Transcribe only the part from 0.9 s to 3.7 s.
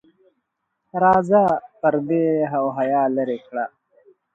راځه پردې او حیا لرې کړه.